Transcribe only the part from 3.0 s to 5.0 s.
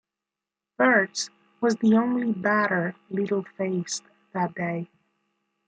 Liddle faced that day.